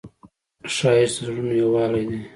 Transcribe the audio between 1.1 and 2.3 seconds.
د زړونو یووالی دی